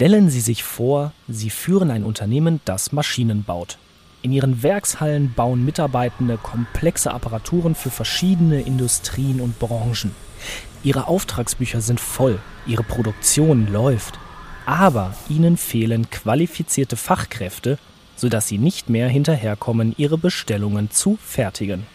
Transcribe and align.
Stellen 0.00 0.30
Sie 0.30 0.40
sich 0.40 0.64
vor, 0.64 1.12
Sie 1.28 1.50
führen 1.50 1.90
ein 1.90 2.04
Unternehmen, 2.04 2.62
das 2.64 2.90
Maschinen 2.90 3.44
baut. 3.44 3.76
In 4.22 4.32
ihren 4.32 4.62
Werkshallen 4.62 5.34
bauen 5.34 5.62
Mitarbeitende 5.62 6.38
komplexe 6.38 7.12
Apparaturen 7.12 7.74
für 7.74 7.90
verschiedene 7.90 8.62
Industrien 8.62 9.42
und 9.42 9.58
Branchen. 9.58 10.12
Ihre 10.82 11.06
Auftragsbücher 11.06 11.82
sind 11.82 12.00
voll, 12.00 12.38
ihre 12.66 12.82
Produktion 12.82 13.70
läuft. 13.70 14.18
Aber 14.64 15.14
ihnen 15.28 15.58
fehlen 15.58 16.08
qualifizierte 16.08 16.96
Fachkräfte, 16.96 17.76
sodass 18.16 18.48
sie 18.48 18.56
nicht 18.56 18.88
mehr 18.88 19.06
hinterherkommen, 19.06 19.94
ihre 19.98 20.16
Bestellungen 20.16 20.90
zu 20.90 21.18
fertigen. 21.22 21.86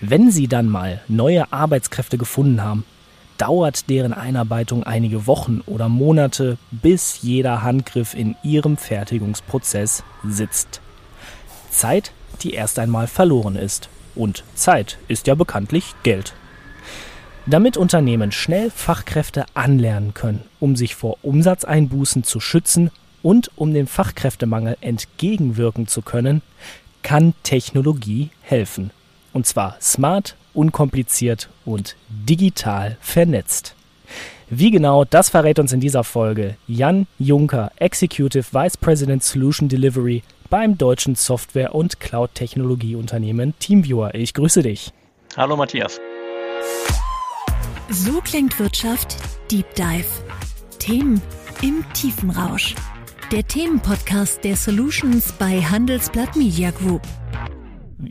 Wenn 0.00 0.30
sie 0.30 0.46
dann 0.46 0.68
mal 0.68 1.02
neue 1.08 1.52
Arbeitskräfte 1.52 2.18
gefunden 2.18 2.62
haben, 2.62 2.84
dauert 3.38 3.88
deren 3.90 4.12
Einarbeitung 4.12 4.84
einige 4.84 5.26
Wochen 5.26 5.60
oder 5.66 5.88
Monate, 5.88 6.58
bis 6.70 7.22
jeder 7.22 7.62
Handgriff 7.62 8.14
in 8.14 8.36
ihrem 8.42 8.76
Fertigungsprozess 8.76 10.04
sitzt. 10.24 10.80
Zeit, 11.70 12.12
die 12.42 12.54
erst 12.54 12.78
einmal 12.78 13.06
verloren 13.06 13.56
ist. 13.56 13.88
Und 14.14 14.44
Zeit 14.54 14.98
ist 15.08 15.26
ja 15.26 15.34
bekanntlich 15.34 15.94
Geld. 16.02 16.34
Damit 17.46 17.76
Unternehmen 17.76 18.32
schnell 18.32 18.70
Fachkräfte 18.70 19.44
anlernen 19.54 20.14
können, 20.14 20.44
um 20.60 20.76
sich 20.76 20.94
vor 20.94 21.18
Umsatzeinbußen 21.22 22.24
zu 22.24 22.40
schützen 22.40 22.90
und 23.22 23.50
um 23.56 23.74
dem 23.74 23.86
Fachkräftemangel 23.86 24.78
entgegenwirken 24.80 25.86
zu 25.86 26.00
können, 26.00 26.42
kann 27.02 27.34
Technologie 27.42 28.30
helfen. 28.40 28.90
Und 29.32 29.46
zwar 29.46 29.76
smart, 29.80 30.36
unkompliziert 30.54 31.48
und 31.64 31.96
digital 32.08 32.96
vernetzt. 33.00 33.74
Wie 34.50 34.70
genau, 34.70 35.04
das 35.04 35.30
verrät 35.30 35.58
uns 35.58 35.72
in 35.72 35.80
dieser 35.80 36.04
Folge 36.04 36.56
Jan 36.66 37.06
Juncker, 37.18 37.72
Executive 37.76 38.52
Vice 38.52 38.76
President 38.76 39.22
Solution 39.22 39.68
Delivery 39.68 40.22
beim 40.50 40.78
deutschen 40.78 41.14
Software- 41.16 41.74
und 41.74 41.98
Cloud-Technologieunternehmen 41.98 43.54
Teamviewer. 43.58 44.14
Ich 44.14 44.34
grüße 44.34 44.62
dich. 44.62 44.92
Hallo 45.36 45.56
Matthias. 45.56 45.98
So 47.90 48.20
klingt 48.20 48.58
Wirtschaft 48.58 49.16
Deep 49.50 49.74
Dive. 49.74 50.06
Themen 50.78 51.20
im 51.62 51.84
Tiefenrausch. 51.92 52.74
Der 53.32 53.46
Themenpodcast 53.46 54.44
der 54.44 54.56
Solutions 54.56 55.32
bei 55.32 55.60
Handelsblatt 55.60 56.36
Media 56.36 56.70
Group. 56.70 57.02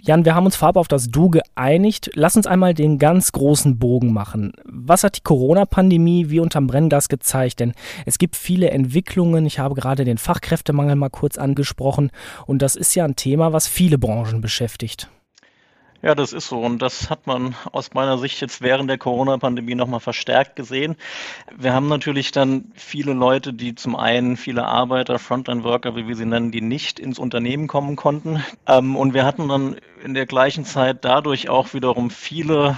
Jan, 0.06 0.26
wir 0.26 0.36
haben 0.36 0.46
uns 0.46 0.58
vorab 0.58 0.76
auf 0.76 0.90
das 0.90 1.12
Du 1.12 1.30
geeinigt. 1.30 2.12
Lass 2.14 2.36
uns 2.36 2.46
einmal 2.46 2.74
den 2.74 3.00
ganz 3.00 3.32
großen 3.32 3.80
Bogen 3.80 4.12
machen. 4.12 4.52
Was 4.66 5.06
hat 5.06 5.16
die 5.16 5.22
Corona-Pandemie 5.22 6.30
wie 6.30 6.42
unterm 6.42 6.68
Brennglas 6.68 7.08
gezeigt? 7.08 7.62
Denn 7.62 7.72
es 8.06 8.18
gibt 8.18 8.36
viele 8.36 8.70
Entwicklungen. 8.72 9.46
Ich 9.46 9.60
habe 9.60 9.76
gerade 9.76 10.04
den 10.04 10.18
Fachkräftemangel 10.18 10.98
mal 10.98 11.08
kurz 11.08 11.38
angesprochen. 11.38 12.12
Und 12.46 12.62
das 12.62 12.76
ist 12.76 12.96
ja 12.96 13.06
ein 13.06 13.16
Thema, 13.16 13.54
was 13.54 13.70
viele 13.70 13.98
Branchen 13.98 14.42
beschäftigt. 14.42 15.10
Ja, 16.04 16.16
das 16.16 16.34
ist 16.34 16.50
so. 16.50 16.60
Und 16.60 16.82
das 16.82 17.10
hat 17.10 17.28
man 17.28 17.56
aus 17.72 17.94
meiner 17.94 18.18
Sicht 18.18 18.42
jetzt 18.42 18.62
während 18.62 18.90
der 18.90 18.98
Corona-Pandemie 18.98 19.74
nochmal 19.74 20.02
verstärkt 20.02 20.58
gesehen. 20.58 20.98
Wir 21.56 21.74
haben 21.74 21.88
natürlich 21.88 22.34
dann 22.34 22.74
viele 22.76 23.14
Leute, 23.14 23.54
die 23.54 23.74
zum 23.74 23.96
einen 23.96 24.36
viele 24.36 24.66
Arbeiter, 24.66 25.18
Frontline-Worker, 25.18 25.96
wie 25.96 26.06
wir 26.06 26.18
sie 26.18 26.26
nennen, 26.26 26.52
die 26.52 26.60
nicht 26.60 27.00
ins 27.00 27.20
Unternehmen 27.20 27.68
kommen 27.68 27.96
konnten. 27.96 28.44
Ähm, 28.68 28.98
und 28.98 29.14
wir 29.14 29.24
hatten 29.24 29.48
dann 29.48 29.78
in 30.04 30.14
der 30.14 30.26
gleichen 30.26 30.66
Zeit 30.66 31.06
dadurch 31.06 31.48
auch 31.48 31.74
wiederum 31.74 32.10
viele 32.10 32.76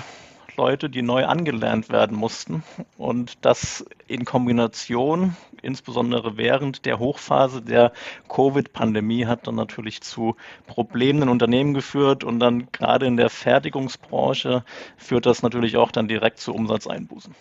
Leute, 0.57 0.89
die 0.89 1.01
neu 1.01 1.25
angelernt 1.25 1.89
werden 1.89 2.17
mussten. 2.17 2.63
Und 2.97 3.45
das 3.45 3.85
in 4.07 4.25
Kombination, 4.25 5.35
insbesondere 5.61 6.37
während 6.37 6.85
der 6.85 6.99
Hochphase 6.99 7.61
der 7.61 7.91
Covid-Pandemie, 8.29 9.25
hat 9.25 9.47
dann 9.47 9.55
natürlich 9.55 10.01
zu 10.01 10.35
Problemen 10.67 11.23
in 11.23 11.29
Unternehmen 11.29 11.73
geführt. 11.73 12.23
Und 12.23 12.39
dann 12.39 12.67
gerade 12.71 13.05
in 13.05 13.17
der 13.17 13.29
Fertigungsbranche 13.29 14.63
führt 14.97 15.25
das 15.25 15.41
natürlich 15.41 15.77
auch 15.77 15.91
dann 15.91 16.07
direkt 16.07 16.39
zu 16.39 16.53
Umsatzeinbußen. 16.53 17.35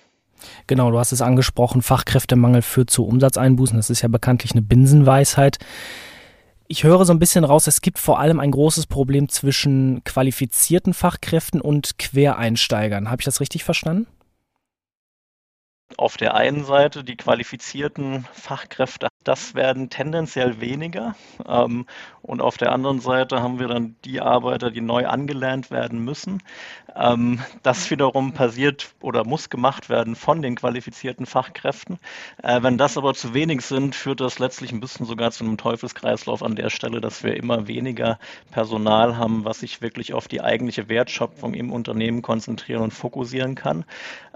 Genau, 0.67 0.91
du 0.91 0.99
hast 0.99 1.13
es 1.13 1.23
angesprochen, 1.23 1.83
Fachkräftemangel 1.83 2.63
führt 2.63 2.91
zu 2.91 3.07
Umsatzeinbußen. 3.07 3.77
Das 3.77 3.91
ist 3.91 4.03
ja 4.03 4.09
bekanntlich 4.09 4.53
eine 4.53 4.63
Binsenweisheit. 4.63 5.59
Ich 6.67 6.85
höre 6.85 7.05
so 7.05 7.13
ein 7.13 7.19
bisschen 7.19 7.45
raus, 7.45 7.67
es 7.67 7.83
gibt 7.83 7.99
vor 7.99 8.19
allem 8.19 8.41
ein 8.41 8.51
großes 8.51 8.87
Problem 8.87 9.29
zwischen 9.29 10.03
qualifizierten 10.05 10.95
Fachkräften 10.95 11.61
und 11.61 11.99
Quereinsteigern. 11.99 13.11
Habe 13.11 13.21
ich 13.21 13.27
das 13.27 13.41
richtig 13.41 13.65
verstanden? 13.65 14.07
Auf 15.97 16.17
der 16.17 16.35
einen 16.35 16.65
Seite 16.65 17.05
die 17.05 17.17
qualifizierten 17.17 18.27
Fachkräfte, 18.33 19.09
das 19.23 19.55
werden 19.55 19.91
tendenziell 19.91 20.61
weniger. 20.61 21.15
Ähm, 21.47 21.87
und 22.23 22.41
auf 22.41 22.57
der 22.57 22.73
anderen 22.73 23.01
Seite 23.01 23.43
haben 23.43 23.59
wir 23.59 23.69
dann 23.69 23.97
die 24.05 24.21
Arbeiter, 24.21 24.71
die 24.71 24.81
neu 24.81 25.07
angelernt 25.07 25.71
werden 25.71 26.03
müssen. 26.03 26.43
Ähm, 26.97 27.41
das 27.63 27.91
wiederum 27.91 28.33
passiert 28.33 28.95
oder 29.03 29.25
muss 29.25 29.51
gemacht 29.51 29.89
werden 29.89 30.17
von 30.17 30.43
den 30.43 30.55
qualifizierten 30.55 31.27
Fachkräften. 31.27 31.99
Äh, 32.43 32.63
wenn 32.63 32.79
das 32.79 32.97
aber 32.97 33.15
zu 33.15 33.35
wenig 33.35 33.63
sind, 33.63 33.95
führt 33.95 34.21
das 34.21 34.39
letztlich 34.39 34.73
ein 34.73 34.81
bisschen 34.81 35.07
sogar 35.07 35.33
zu 35.33 35.45
einem 35.45 35.59
Teufelskreislauf 35.59 36.43
an 36.43 36.57
der 36.57 36.71
Stelle, 36.71 37.01
dass 37.01 37.23
wir 37.23 37.37
immer 37.37 37.69
weniger 37.69 38.19
Personal 38.53 39.17
haben, 39.17 39.45
was 39.45 39.61
sich 39.61 39.83
wirklich 39.83 40.15
auf 40.15 40.29
die 40.29 40.41
eigentliche 40.41 40.89
Wertschöpfung 40.89 41.55
im 41.55 41.73
Unternehmen 41.73 42.23
konzentrieren 42.23 42.83
und 42.83 42.93
fokussieren 42.93 43.55
kann. 43.55 43.85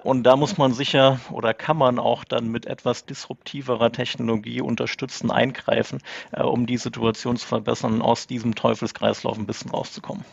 Und 0.02 0.22
da 0.22 0.36
muss 0.36 0.58
man 0.58 0.72
sicher 0.72 1.18
oder 1.38 1.54
kann 1.54 1.76
man 1.76 2.00
auch 2.00 2.24
dann 2.24 2.48
mit 2.48 2.66
etwas 2.66 3.06
disruptiverer 3.06 3.92
Technologie 3.92 4.60
unterstützen, 4.60 5.30
eingreifen, 5.30 6.00
äh, 6.32 6.42
um 6.42 6.66
die 6.66 6.78
Situation 6.78 7.36
zu 7.36 7.46
verbessern 7.46 8.02
aus 8.02 8.26
diesem 8.26 8.56
Teufelskreislauf 8.56 9.38
ein 9.38 9.46
bisschen 9.46 9.70
rauszukommen. 9.70 10.24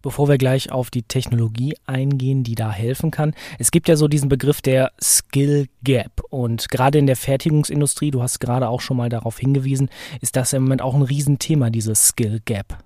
Bevor 0.00 0.30
wir 0.30 0.38
gleich 0.38 0.72
auf 0.72 0.90
die 0.90 1.02
Technologie 1.02 1.76
eingehen, 1.84 2.42
die 2.42 2.54
da 2.54 2.72
helfen 2.72 3.10
kann. 3.10 3.34
Es 3.58 3.70
gibt 3.70 3.86
ja 3.86 3.96
so 3.96 4.08
diesen 4.08 4.30
Begriff 4.30 4.62
der 4.62 4.92
Skill 4.98 5.66
Gap. 5.84 6.22
Und 6.30 6.70
gerade 6.70 6.98
in 6.98 7.06
der 7.06 7.16
Fertigungsindustrie, 7.16 8.10
du 8.10 8.22
hast 8.22 8.40
gerade 8.40 8.70
auch 8.70 8.80
schon 8.80 8.96
mal 8.96 9.10
darauf 9.10 9.38
hingewiesen, 9.38 9.90
ist 10.22 10.36
das 10.36 10.54
im 10.54 10.62
Moment 10.62 10.80
auch 10.80 10.94
ein 10.94 11.02
Riesenthema, 11.02 11.68
diese 11.68 11.94
Skill 11.94 12.40
Gap. 12.46 12.78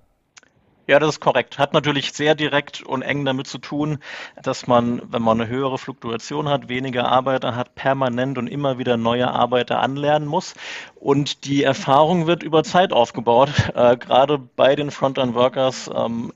Ja, 0.87 0.99
das 0.99 1.15
ist 1.15 1.19
korrekt. 1.19 1.57
Hat 1.57 1.73
natürlich 1.73 2.13
sehr 2.13 2.35
direkt 2.35 2.83
und 2.83 3.01
eng 3.01 3.25
damit 3.25 3.47
zu 3.47 3.57
tun, 3.57 3.97
dass 4.43 4.67
man, 4.67 5.01
wenn 5.11 5.23
man 5.23 5.41
eine 5.41 5.49
höhere 5.49 5.79
Fluktuation 5.79 6.47
hat, 6.47 6.69
weniger 6.69 7.07
Arbeiter 7.07 7.55
hat, 7.55 7.73
permanent 7.73 8.37
und 8.37 8.45
immer 8.47 8.77
wieder 8.77 8.95
neue 8.95 9.27
Arbeiter 9.31 9.79
anlernen 9.79 10.27
muss. 10.27 10.53
Und 10.95 11.45
die 11.45 11.63
Erfahrung 11.63 12.27
wird 12.27 12.43
über 12.43 12.63
Zeit 12.63 12.93
aufgebaut, 12.93 13.49
äh, 13.75 13.97
gerade 13.97 14.37
bei 14.37 14.75
den 14.75 14.91
Frontline-Workers. 14.91 15.89
Ähm, 15.95 16.33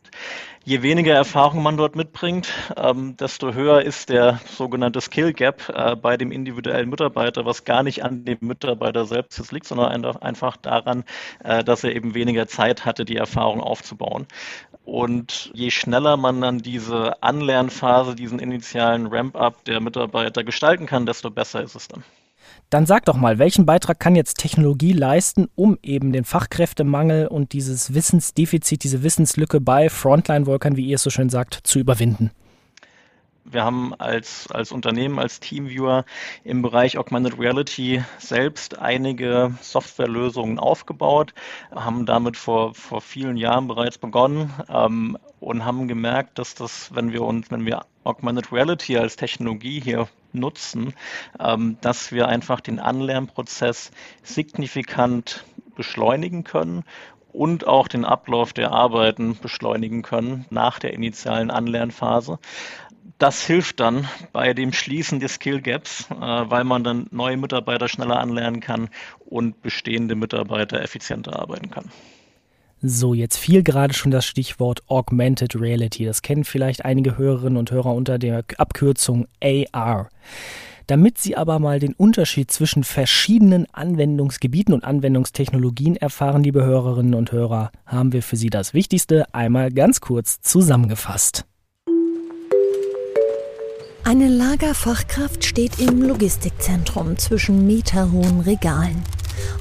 Je 0.69 0.84
weniger 0.84 1.16
Erfahrung 1.16 1.63
man 1.63 1.78
dort 1.78 1.96
mitbringt, 1.96 2.53
ähm, 2.78 3.18
desto 3.18 3.53
höher 3.53 3.81
ist 3.81 4.09
der 4.09 4.40
sogenannte 4.46 5.02
Skill 5.02 5.34
Gap 5.34 5.68
äh, 5.69 5.96
bei 5.96 6.16
dem 6.16 6.31
individuellen 6.31 6.91
Mitarbeiter, 6.91 7.44
was 7.44 7.66
gar 7.66 7.81
nicht 7.81 8.03
an 8.03 8.24
dem 8.24 8.38
Mitarbeiter 8.41 9.06
selbst 9.06 9.52
liegt, 9.52 9.66
sondern 9.66 10.06
einfach 10.06 10.57
daran, 10.57 11.06
äh, 11.44 11.63
dass 11.63 11.84
er 11.84 11.96
eben 11.96 12.13
weniger 12.13 12.46
Zeit 12.46 12.85
hatte, 12.85 13.03
die 13.03 13.16
Erfahrung 13.16 13.62
aufzubauen. 13.62 14.28
Und 14.85 15.50
je 15.56 15.72
schneller 15.72 16.18
man 16.18 16.40
dann 16.40 16.59
diese 16.59 17.24
Anlernphase, 17.24 18.13
diesen 18.13 18.38
initialen 18.38 19.07
Ramp-up 19.07 19.66
der 19.66 19.80
Mitarbeiter 19.80 20.44
gestalten 20.44 20.86
kann, 20.86 21.07
desto 21.07 21.31
besser 21.31 21.63
ist 21.63 21.74
es 21.74 21.88
dann. 21.88 22.03
Dann 22.69 22.85
sag 22.85 23.06
doch 23.06 23.18
mal, 23.18 23.40
welchen 23.40 23.66
Beitrag 23.66 24.00
kann 24.00 24.16
jetzt 24.16 24.38
Technologie 24.38 24.94
leisten, 24.94 25.47
um 25.56 25.80
eben 25.81 26.13
den 26.13 26.24
Fachkräftemangel 26.24 27.25
und 27.25 27.53
dieses 27.53 27.96
Wissensdefizit, 27.96 28.84
diese 28.84 29.02
Wissenslücke 29.02 29.59
bei 29.59 29.90
Frontline-Workern, 29.90 30.75
wie 30.75 30.85
ihr 30.85 30.96
es 30.96 31.03
so 31.03 31.09
schön 31.09 31.30
sagt, 31.30 31.59
zu 31.63 31.80
überwinden? 31.80 32.30
Wir 33.52 33.64
haben 33.64 33.96
als, 33.96 34.48
als 34.52 34.72
Unternehmen, 34.72 35.18
als 35.18 35.40
Teamviewer 35.40 36.06
im 36.44 36.62
Bereich 36.62 37.00
Augmented 37.00 37.40
Reality 37.40 38.04
selbst 38.20 38.78
einige 38.78 39.56
Softwarelösungen 39.62 40.60
aufgebaut, 40.60 41.34
haben 41.74 42.06
damit 42.06 42.38
vor, 42.38 42.75
vor 42.75 43.01
vielen 43.01 43.38
Jahren 43.38 43.68
bereits 43.68 43.98
begonnen 43.98 44.54
ähm, 44.69 45.18
und 45.40 45.66
haben 45.66 45.88
gemerkt, 45.88 46.38
dass 46.38 46.54
das, 46.54 46.94
wenn 46.94 47.12
wir 47.12 47.24
uns, 47.24 47.50
wenn 47.50 47.66
wir 47.66 47.86
Augmented 48.04 48.51
Reality 48.51 48.98
als 48.98 49.16
Technologie 49.16 49.80
hier 49.80 50.07
nutzen, 50.31 50.94
ähm, 51.40 51.78
dass 51.81 52.12
wir 52.12 52.28
einfach 52.28 52.62
den 52.62 52.80
Anlernprozess 52.80 53.90
signifikant 54.22 55.44
beschleunigen 55.75 56.44
können 56.44 56.84
und 57.31 57.68
auch 57.68 57.88
den 57.88 58.06
Ablauf 58.06 58.54
der 58.54 58.72
Arbeiten 58.72 59.38
beschleunigen 59.40 60.01
können 60.01 60.46
nach 60.50 60.80
der 60.80 60.94
initialen 60.94 61.51
Anlernphase. 61.51 62.40
Das 63.18 63.46
hilft 63.46 63.80
dann 63.80 64.08
bei 64.32 64.54
dem 64.54 64.72
Schließen 64.72 65.20
des 65.20 65.36
Skill 65.36 65.62
Gaps, 65.62 66.08
äh, 66.12 66.16
weil 66.16 66.64
man 66.64 66.84
dann 66.84 67.08
neue 67.12 67.38
Mitarbeiter 67.38 67.88
schneller 67.88 68.20
anlernen 68.20 68.60
kann 68.60 68.90
und 69.26 69.62
bestehende 69.62 70.16
Mitarbeiter 70.16 70.82
effizienter 70.82 71.40
arbeiten 71.40 71.70
kann. 71.72 71.90
So, 72.82 73.14
jetzt 73.14 73.38
fiel 73.38 73.62
gerade 73.62 73.94
schon 73.94 74.12
das 74.12 74.26
Stichwort 74.26 74.84
Augmented 74.88 75.60
Reality. 75.60 76.06
Das 76.06 76.22
kennen 76.22 76.46
vielleicht 76.46 76.86
einige 76.86 77.18
Hörerinnen 77.18 77.58
und 77.58 77.72
Hörer 77.72 77.94
unter 77.94 78.18
der 78.18 78.46
Abkürzung 78.58 79.28
AR. 79.44 80.10
Damit 80.88 81.18
Sie 81.18 81.36
aber 81.36 81.60
mal 81.60 81.80
den 81.80 81.94
Unterschied 81.94 82.50
zwischen 82.50 82.84
verschiedenen 82.84 83.68
Anwendungsgebieten 83.74 84.74
und 84.74 84.84
Anwendungstechnologien 84.86 85.98
erfahren, 85.98 86.42
liebe 86.42 86.66
Hörerinnen 86.66 87.14
und 87.14 87.32
Hörer, 87.32 87.72
haben 87.86 88.14
wir 88.14 88.24
für 88.24 88.38
Sie 88.38 88.50
das 88.50 88.74
Wichtigste 88.74 89.26
einmal 89.34 89.72
ganz 89.72 90.00
kurz 90.00 90.40
zusammengefasst. 90.42 91.46
Eine 94.10 94.28
Lagerfachkraft 94.28 95.46
steht 95.46 95.80
im 95.80 96.02
Logistikzentrum 96.02 97.20
zwischen 97.20 97.68
meterhohen 97.68 98.40
Regalen. 98.40 99.04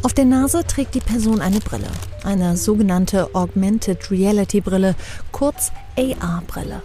Auf 0.02 0.14
der 0.14 0.24
Nase 0.24 0.64
trägt 0.66 0.94
die 0.94 1.00
Person 1.00 1.42
eine 1.42 1.60
Brille, 1.60 1.90
eine 2.24 2.56
sogenannte 2.56 3.34
Augmented 3.34 4.10
Reality 4.10 4.62
Brille, 4.62 4.94
kurz 5.32 5.70
AR-Brille. 5.98 6.80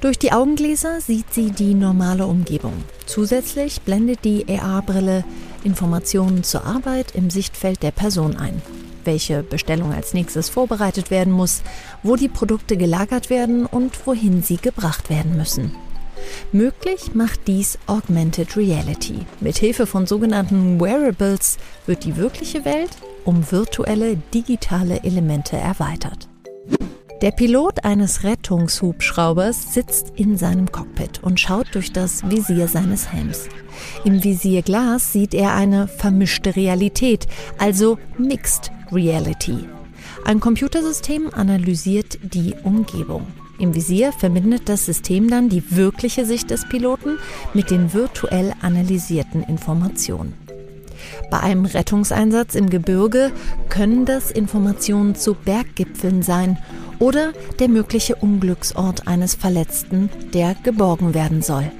Durch 0.00 0.18
die 0.18 0.32
Augengläser 0.32 1.02
sieht 1.02 1.34
sie 1.34 1.50
die 1.50 1.74
normale 1.74 2.26
Umgebung. 2.26 2.72
Zusätzlich 3.04 3.82
blendet 3.82 4.24
die 4.24 4.46
AR-Brille 4.48 5.24
Informationen 5.64 6.42
zur 6.42 6.64
Arbeit 6.64 7.14
im 7.14 7.28
Sichtfeld 7.28 7.82
der 7.82 7.90
Person 7.90 8.38
ein. 8.38 8.62
Welche 9.04 9.42
Bestellung 9.42 9.92
als 9.92 10.14
nächstes 10.14 10.48
vorbereitet 10.48 11.10
werden 11.10 11.34
muss, 11.34 11.60
wo 12.02 12.16
die 12.16 12.30
Produkte 12.30 12.78
gelagert 12.78 13.28
werden 13.28 13.66
und 13.66 14.06
wohin 14.06 14.42
sie 14.42 14.56
gebracht 14.56 15.10
werden 15.10 15.36
müssen. 15.36 15.72
Möglich 16.52 17.14
macht 17.14 17.46
dies 17.46 17.78
Augmented 17.86 18.56
Reality. 18.56 19.26
Mithilfe 19.40 19.86
von 19.86 20.06
sogenannten 20.06 20.80
Wearables 20.80 21.58
wird 21.86 22.04
die 22.04 22.16
wirkliche 22.16 22.64
Welt 22.64 22.90
um 23.24 23.50
virtuelle 23.50 24.16
digitale 24.32 25.02
Elemente 25.04 25.56
erweitert. 25.56 26.28
Der 27.20 27.32
Pilot 27.32 27.84
eines 27.84 28.22
Rettungshubschraubers 28.22 29.74
sitzt 29.74 30.12
in 30.14 30.38
seinem 30.38 30.70
Cockpit 30.70 31.20
und 31.20 31.40
schaut 31.40 31.66
durch 31.74 31.92
das 31.92 32.22
Visier 32.30 32.68
seines 32.68 33.12
Helms. 33.12 33.48
Im 34.04 34.22
Visierglas 34.22 35.12
sieht 35.12 35.34
er 35.34 35.54
eine 35.54 35.88
vermischte 35.88 36.54
Realität, 36.54 37.26
also 37.58 37.98
Mixed 38.18 38.70
Reality. 38.92 39.68
Ein 40.24 40.38
Computersystem 40.38 41.30
analysiert 41.34 42.18
die 42.22 42.54
Umgebung. 42.62 43.26
Im 43.58 43.74
Visier 43.74 44.12
verbindet 44.12 44.68
das 44.68 44.86
System 44.86 45.28
dann 45.28 45.48
die 45.48 45.76
wirkliche 45.76 46.24
Sicht 46.24 46.50
des 46.50 46.68
Piloten 46.68 47.18
mit 47.54 47.70
den 47.70 47.92
virtuell 47.92 48.54
analysierten 48.62 49.42
Informationen. 49.42 50.34
Bei 51.30 51.40
einem 51.40 51.64
Rettungseinsatz 51.64 52.54
im 52.54 52.70
Gebirge 52.70 53.32
können 53.68 54.04
das 54.04 54.30
Informationen 54.30 55.14
zu 55.14 55.34
Berggipfeln 55.34 56.22
sein 56.22 56.58
oder 56.98 57.32
der 57.58 57.68
mögliche 57.68 58.16
Unglücksort 58.16 59.06
eines 59.06 59.34
Verletzten, 59.34 60.08
der 60.32 60.54
geborgen 60.62 61.14
werden 61.14 61.42
soll. 61.42 61.70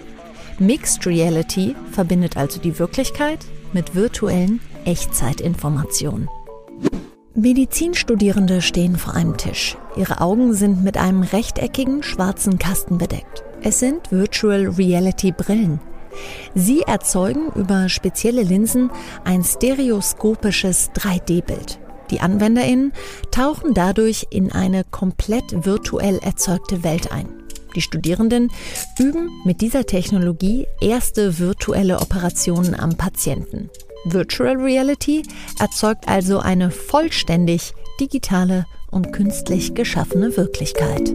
Mixed 0.58 1.06
Reality 1.06 1.76
verbindet 1.92 2.36
also 2.36 2.60
die 2.60 2.78
Wirklichkeit 2.78 3.38
mit 3.72 3.94
virtuellen 3.94 4.60
Echtzeitinformationen. 4.84 6.28
Medizinstudierende 7.40 8.60
stehen 8.60 8.96
vor 8.96 9.14
einem 9.14 9.36
Tisch. 9.36 9.76
Ihre 9.94 10.20
Augen 10.20 10.54
sind 10.54 10.82
mit 10.82 10.96
einem 10.96 11.22
rechteckigen 11.22 12.02
schwarzen 12.02 12.58
Kasten 12.58 12.98
bedeckt. 12.98 13.44
Es 13.62 13.78
sind 13.78 14.10
Virtual 14.10 14.66
Reality 14.66 15.30
Brillen. 15.30 15.80
Sie 16.56 16.80
erzeugen 16.82 17.52
über 17.54 17.88
spezielle 17.88 18.42
Linsen 18.42 18.90
ein 19.22 19.44
stereoskopisches 19.44 20.90
3D-Bild. 20.96 21.78
Die 22.10 22.20
Anwenderinnen 22.20 22.92
tauchen 23.30 23.72
dadurch 23.72 24.26
in 24.30 24.50
eine 24.50 24.82
komplett 24.82 25.64
virtuell 25.64 26.18
erzeugte 26.18 26.82
Welt 26.82 27.12
ein. 27.12 27.28
Die 27.76 27.82
Studierenden 27.82 28.50
üben 28.98 29.30
mit 29.44 29.60
dieser 29.60 29.84
Technologie 29.84 30.66
erste 30.80 31.38
virtuelle 31.38 32.00
Operationen 32.00 32.74
am 32.74 32.96
Patienten. 32.96 33.70
Virtual 34.12 34.56
Reality 34.56 35.22
erzeugt 35.58 36.08
also 36.08 36.38
eine 36.38 36.70
vollständig 36.70 37.72
digitale 38.00 38.66
und 38.90 39.12
künstlich 39.12 39.74
geschaffene 39.74 40.36
Wirklichkeit. 40.36 41.12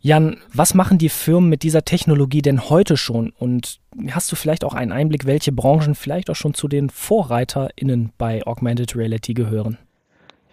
Jan, 0.00 0.36
was 0.52 0.74
machen 0.74 0.98
die 0.98 1.08
Firmen 1.08 1.50
mit 1.50 1.64
dieser 1.64 1.84
Technologie 1.84 2.40
denn 2.40 2.68
heute 2.68 2.96
schon? 2.96 3.30
Und 3.30 3.80
hast 4.10 4.30
du 4.30 4.36
vielleicht 4.36 4.62
auch 4.62 4.74
einen 4.74 4.92
Einblick, 4.92 5.26
welche 5.26 5.50
Branchen 5.50 5.96
vielleicht 5.96 6.30
auch 6.30 6.36
schon 6.36 6.54
zu 6.54 6.68
den 6.68 6.90
VorreiterInnen 6.90 8.12
bei 8.16 8.46
Augmented 8.46 8.94
Reality 8.94 9.34
gehören? 9.34 9.78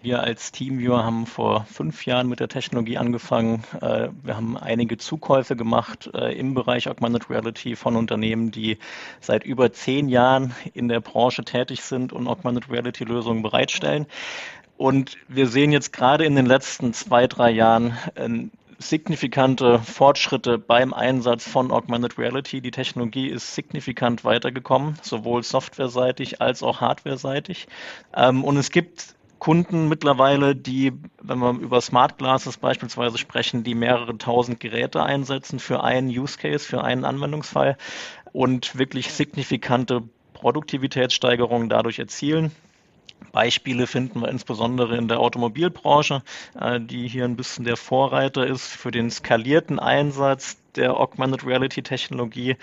Wir 0.03 0.21
als 0.21 0.51
Teamviewer 0.51 1.05
haben 1.05 1.25
vor 1.25 1.63
fünf 1.63 2.05
Jahren 2.05 2.27
mit 2.27 2.41
der 2.41 2.49
Technologie 2.49 2.97
angefangen. 2.97 3.63
Äh, 3.79 4.09
wir 4.21 4.35
haben 4.35 4.57
einige 4.57 4.97
Zukäufe 4.97 5.55
gemacht 5.55 6.09
äh, 6.13 6.37
im 6.37 6.53
Bereich 6.53 6.89
Augmented 6.89 7.29
Reality 7.29 7.77
von 7.77 7.95
Unternehmen, 7.95 8.51
die 8.51 8.79
seit 9.21 9.45
über 9.45 9.71
zehn 9.71 10.09
Jahren 10.09 10.53
in 10.73 10.89
der 10.89 10.99
Branche 10.99 11.45
tätig 11.45 11.83
sind 11.83 12.11
und 12.11 12.27
Augmented 12.27 12.69
Reality 12.69 13.05
Lösungen 13.05 13.43
bereitstellen. 13.43 14.05
Und 14.75 15.15
wir 15.29 15.47
sehen 15.47 15.71
jetzt 15.71 15.93
gerade 15.93 16.25
in 16.25 16.35
den 16.35 16.47
letzten 16.47 16.91
zwei, 16.91 17.25
drei 17.27 17.51
Jahren 17.51 17.97
ähm, 18.17 18.51
signifikante 18.79 19.79
Fortschritte 19.79 20.57
beim 20.57 20.93
Einsatz 20.93 21.47
von 21.47 21.71
Augmented 21.71 22.17
Reality. 22.17 22.59
Die 22.59 22.71
Technologie 22.71 23.27
ist 23.27 23.55
signifikant 23.55 24.25
weitergekommen, 24.25 24.97
sowohl 25.01 25.43
softwareseitig 25.43 26.41
als 26.41 26.61
auch 26.61 26.81
hardwareseitig. 26.81 27.69
Ähm, 28.13 28.43
und 28.43 28.57
es 28.57 28.69
gibt 28.69 29.15
Kunden 29.43 29.89
mittlerweile, 29.89 30.55
die, 30.55 30.93
wenn 31.21 31.39
wir 31.39 31.49
über 31.59 31.81
Smart 31.81 32.17
Glasses 32.17 32.55
beispielsweise 32.55 33.17
sprechen, 33.17 33.65
die 33.65 33.75
mehrere 33.75 34.17
tausend 34.17 34.61
Geräte 34.61 35.03
einsetzen 35.03 35.59
für 35.59 35.83
einen 35.83 36.07
Use 36.07 36.37
Case, 36.37 36.65
für 36.65 36.81
einen 36.81 37.03
Anwendungsfall 37.03 37.75
und 38.31 38.77
wirklich 38.77 39.11
signifikante 39.11 40.03
Produktivitätssteigerungen 40.31 41.67
dadurch 41.67 41.99
erzielen. 41.99 42.53
Beispiele 43.33 43.85
finden 43.85 44.21
wir 44.21 44.29
insbesondere 44.29 44.95
in 44.95 45.09
der 45.09 45.19
Automobilbranche, 45.19 46.21
äh, 46.57 46.79
die 46.79 47.09
hier 47.09 47.25
ein 47.25 47.35
bisschen 47.35 47.65
der 47.65 47.75
Vorreiter 47.75 48.47
ist 48.47 48.67
für 48.67 48.91
den 48.91 49.11
skalierten 49.11 49.77
Einsatz 49.77 50.57
der 50.75 50.97
Augmented 50.97 51.45
Reality 51.45 51.83
Technologie. 51.83 52.55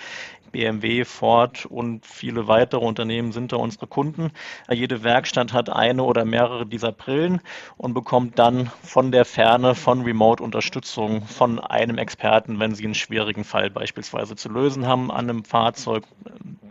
BMW, 0.53 1.05
Ford 1.05 1.67
und 1.67 2.07
viele 2.07 2.49
weitere 2.49 2.85
Unternehmen 2.85 3.33
sind 3.33 3.53
da 3.53 3.57
unsere 3.57 3.87
Kunden. 3.87 4.31
Jede 4.71 5.03
Werkstatt 5.03 5.53
hat 5.53 5.71
eine 5.71 6.03
oder 6.03 6.25
mehrere 6.25 6.67
dieser 6.67 6.93
Brillen 6.93 7.41
und 7.77 7.95
bekommt 7.95 8.39
dann 8.39 8.71
von 8.83 9.13
der 9.13 9.25
Ferne, 9.25 9.75
von 9.75 10.03
Remote-Unterstützung 10.03 11.23
von 11.27 11.59
einem 11.59 11.99
Experten, 11.99 12.59
wenn 12.59 12.75
sie 12.75 12.85
einen 12.85 12.95
schwierigen 12.95 13.45
Fall 13.45 13.71
beispielsweise 13.71 14.37
zu 14.37 14.49
lösen 14.49 14.87
haben 14.87 15.11
an 15.11 15.31
einem 15.31 15.45
Fahrzeug. 15.45 16.05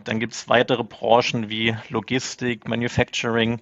Dann 0.04 0.20
gibt 0.20 0.32
es 0.32 0.48
weitere 0.48 0.84
Branchen 0.84 1.50
wie 1.50 1.76
Logistik, 1.88 2.68
Manufacturing, 2.68 3.60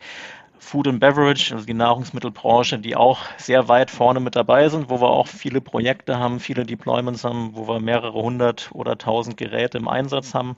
Food 0.58 0.88
and 0.88 1.00
Beverage, 1.00 1.52
also 1.52 1.64
die 1.64 1.74
Nahrungsmittelbranche, 1.74 2.78
die 2.78 2.96
auch 2.96 3.20
sehr 3.36 3.68
weit 3.68 3.90
vorne 3.90 4.20
mit 4.20 4.36
dabei 4.36 4.68
sind, 4.68 4.90
wo 4.90 5.00
wir 5.00 5.08
auch 5.08 5.26
viele 5.26 5.60
Projekte 5.60 6.18
haben, 6.18 6.40
viele 6.40 6.64
Deployments 6.64 7.24
haben, 7.24 7.54
wo 7.54 7.68
wir 7.68 7.80
mehrere 7.80 8.14
hundert 8.14 8.70
oder 8.72 8.98
tausend 8.98 9.36
Geräte 9.36 9.78
im 9.78 9.88
Einsatz 9.88 10.34
haben 10.34 10.56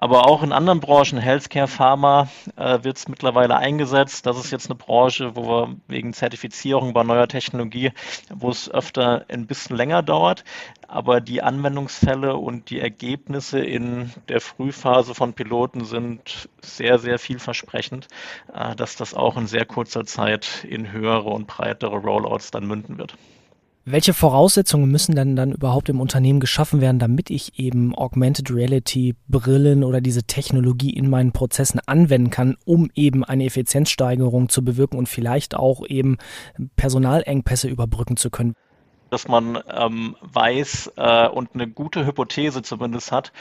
aber 0.00 0.26
auch 0.26 0.42
in 0.42 0.52
anderen 0.52 0.80
Branchen, 0.80 1.18
Healthcare, 1.18 1.68
Pharma, 1.68 2.28
äh, 2.56 2.82
wird 2.82 2.96
es 2.96 3.06
mittlerweile 3.06 3.56
eingesetzt. 3.56 4.24
Das 4.24 4.38
ist 4.38 4.50
jetzt 4.50 4.70
eine 4.70 4.74
Branche, 4.74 5.36
wo 5.36 5.42
wir 5.46 5.76
wegen 5.88 6.14
Zertifizierung 6.14 6.94
bei 6.94 7.02
neuer 7.02 7.28
Technologie, 7.28 7.92
wo 8.34 8.48
es 8.48 8.70
öfter 8.70 9.26
ein 9.28 9.46
bisschen 9.46 9.76
länger 9.76 10.02
dauert. 10.02 10.44
Aber 10.88 11.20
die 11.20 11.42
Anwendungsfälle 11.42 12.34
und 12.36 12.70
die 12.70 12.80
Ergebnisse 12.80 13.60
in 13.60 14.10
der 14.30 14.40
Frühphase 14.40 15.14
von 15.14 15.34
Piloten 15.34 15.84
sind 15.84 16.48
sehr, 16.62 16.98
sehr 16.98 17.18
vielversprechend, 17.18 18.08
äh, 18.54 18.74
dass 18.74 18.96
das 18.96 19.12
auch 19.12 19.36
in 19.36 19.46
sehr 19.46 19.66
kurzer 19.66 20.06
Zeit 20.06 20.64
in 20.66 20.92
höhere 20.92 21.28
und 21.28 21.46
breitere 21.46 21.96
Rollouts 21.96 22.50
dann 22.50 22.66
münden 22.66 22.96
wird. 22.96 23.16
Welche 23.92 24.14
Voraussetzungen 24.14 24.88
müssen 24.88 25.16
denn 25.16 25.34
dann 25.34 25.50
überhaupt 25.50 25.88
im 25.88 26.00
Unternehmen 26.00 26.38
geschaffen 26.38 26.80
werden, 26.80 27.00
damit 27.00 27.28
ich 27.28 27.58
eben 27.58 27.92
Augmented 27.94 28.50
Reality 28.52 29.16
Brillen 29.26 29.82
oder 29.82 30.00
diese 30.00 30.22
Technologie 30.22 30.90
in 30.90 31.10
meinen 31.10 31.32
Prozessen 31.32 31.80
anwenden 31.86 32.30
kann, 32.30 32.56
um 32.64 32.88
eben 32.94 33.24
eine 33.24 33.46
Effizienzsteigerung 33.46 34.48
zu 34.48 34.64
bewirken 34.64 34.96
und 34.96 35.08
vielleicht 35.08 35.56
auch 35.56 35.84
eben 35.86 36.18
Personalengpässe 36.76 37.68
überbrücken 37.68 38.16
zu 38.16 38.30
können? 38.30 38.54
Dass 39.10 39.26
man 39.26 39.58
ähm, 39.68 40.14
weiß 40.20 40.92
äh, 40.96 41.28
und 41.28 41.50
eine 41.54 41.66
gute 41.66 42.06
Hypothese 42.06 42.62
zumindest 42.62 43.10
hat, 43.10 43.32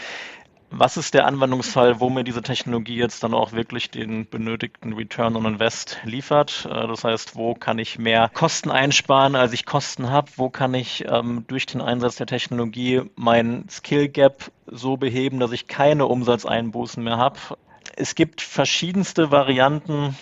was 0.71 0.97
ist 0.97 1.13
der 1.13 1.25
Anwendungsfall, 1.25 1.99
wo 1.99 2.09
mir 2.09 2.23
diese 2.23 2.41
Technologie 2.41 2.95
jetzt 2.95 3.23
dann 3.23 3.33
auch 3.33 3.53
wirklich 3.53 3.89
den 3.89 4.29
benötigten 4.29 4.93
Return 4.93 5.35
on 5.35 5.45
Invest 5.45 5.99
liefert? 6.03 6.67
Äh, 6.69 6.87
das 6.87 7.03
heißt, 7.03 7.35
wo 7.35 7.53
kann 7.53 7.79
ich 7.79 7.97
mehr 7.97 8.29
Kosten 8.33 8.69
einsparen, 8.69 9.35
als 9.35 9.53
ich 9.53 9.65
Kosten 9.65 10.09
habe? 10.09 10.29
Wo 10.35 10.49
kann 10.49 10.73
ich 10.73 11.05
ähm, 11.07 11.45
durch 11.47 11.65
den 11.65 11.81
Einsatz 11.81 12.15
der 12.17 12.27
Technologie 12.27 13.01
mein 13.15 13.67
Skill 13.69 14.09
Gap 14.09 14.51
so 14.67 14.97
beheben, 14.97 15.39
dass 15.39 15.51
ich 15.51 15.67
keine 15.67 16.05
Umsatzeinbußen 16.05 17.03
mehr 17.03 17.17
habe? 17.17 17.39
Es 17.95 18.15
gibt 18.15 18.41
verschiedenste 18.41 19.31
Varianten, 19.31 20.15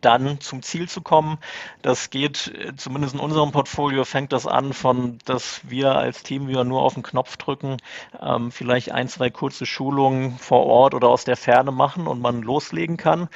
dann 0.00 0.40
zum 0.40 0.62
Ziel 0.62 0.88
zu 0.88 1.00
kommen. 1.00 1.38
Das 1.82 2.10
geht, 2.10 2.48
äh, 2.48 2.74
zumindest 2.76 3.14
in 3.14 3.20
unserem 3.20 3.52
Portfolio, 3.52 4.04
fängt 4.04 4.32
das 4.32 4.46
an 4.46 4.72
von, 4.72 5.18
dass 5.24 5.60
wir 5.68 5.96
als 5.96 6.22
Team 6.22 6.48
wieder 6.48 6.64
nur 6.64 6.82
auf 6.82 6.94
den 6.94 7.02
Knopf 7.02 7.36
drücken, 7.36 7.76
ähm, 8.20 8.50
vielleicht 8.50 8.92
ein, 8.92 9.08
zwei 9.08 9.30
kurze 9.30 9.66
Schulungen 9.66 10.38
vor 10.38 10.66
Ort 10.66 10.94
oder 10.94 11.08
aus 11.08 11.24
der 11.24 11.36
Ferne 11.36 11.72
machen 11.72 12.06
und 12.06 12.20
man 12.20 12.42
loslegen 12.42 12.96
kann 12.96 13.28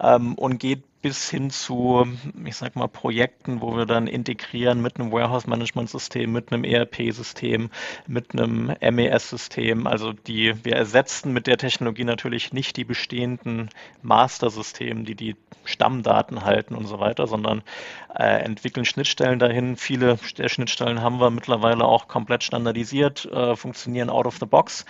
ähm, 0.00 0.34
und 0.34 0.58
geht 0.58 0.84
bis 1.04 1.28
hin 1.28 1.50
zu, 1.50 2.06
ich 2.46 2.56
sag 2.56 2.76
mal, 2.76 2.88
Projekten, 2.88 3.60
wo 3.60 3.76
wir 3.76 3.84
dann 3.84 4.06
integrieren 4.06 4.80
mit 4.80 4.98
einem 4.98 5.12
Warehouse-Management-System, 5.12 6.32
mit 6.32 6.50
einem 6.50 6.64
ERP-System, 6.64 7.68
mit 8.06 8.32
einem 8.32 8.74
MES-System. 8.80 9.86
Also 9.86 10.14
die, 10.14 10.64
wir 10.64 10.76
ersetzen 10.76 11.34
mit 11.34 11.46
der 11.46 11.58
Technologie 11.58 12.04
natürlich 12.04 12.54
nicht 12.54 12.78
die 12.78 12.84
bestehenden 12.84 13.68
Master-Systeme, 14.00 15.02
die 15.02 15.14
die 15.14 15.36
Stammdaten 15.66 16.42
halten 16.42 16.74
und 16.74 16.86
so 16.86 17.00
weiter, 17.00 17.26
sondern 17.26 17.62
äh, 18.14 18.42
entwickeln 18.42 18.84
Schnittstellen 18.84 19.38
dahin. 19.38 19.76
Viele 19.76 20.18
der 20.38 20.48
Schnittstellen 20.48 21.02
haben 21.02 21.20
wir 21.20 21.30
mittlerweile 21.30 21.84
auch 21.84 22.08
komplett 22.08 22.44
standardisiert, 22.44 23.26
äh, 23.26 23.56
funktionieren 23.56 24.08
out 24.08 24.26
of 24.26 24.38
the 24.38 24.46
box 24.46 24.84